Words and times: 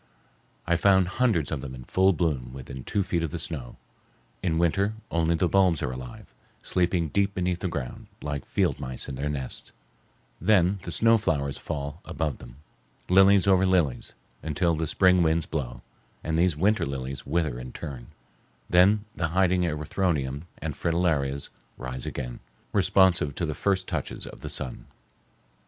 I 0.65 0.77
found 0.77 1.07
hundreds 1.21 1.51
of 1.51 1.61
them 1.61 1.75
in 1.75 1.83
full 1.83 2.11
bloom 2.11 2.53
within 2.53 2.83
two 2.83 3.03
feet 3.03 3.21
of 3.21 3.29
the 3.29 3.37
snow. 3.37 3.75
In 4.41 4.57
winter 4.57 4.95
only 5.11 5.35
the 5.35 5.47
bulbs 5.47 5.83
are 5.83 5.91
alive, 5.91 6.33
sleeping 6.63 7.09
deep 7.09 7.35
beneath 7.35 7.59
the 7.59 7.67
ground, 7.67 8.07
like 8.19 8.43
field 8.47 8.79
mice 8.79 9.07
in 9.07 9.13
their 9.13 9.29
nests; 9.29 9.71
then 10.39 10.79
the 10.81 10.91
snow 10.91 11.19
flowers 11.19 11.59
fall 11.59 12.01
above 12.03 12.39
them, 12.39 12.55
lilies 13.09 13.45
over 13.45 13.63
lilies, 13.63 14.15
until 14.41 14.73
the 14.73 14.87
spring 14.87 15.21
winds 15.21 15.45
blow, 15.45 15.83
and 16.23 16.35
these 16.35 16.57
winter 16.57 16.83
lilies 16.83 17.27
wither 17.27 17.59
in 17.59 17.71
turn; 17.71 18.07
then 18.67 19.05
the 19.13 19.27
hiding 19.27 19.61
erythroniums 19.65 20.45
and 20.63 20.73
fritillarias 20.75 21.49
rise 21.77 22.07
again, 22.07 22.39
responsive 22.73 23.35
to 23.35 23.45
the 23.45 23.53
first 23.53 23.87
touches 23.87 24.25
of 24.25 24.39
the 24.39 24.49
sun. 24.49 24.87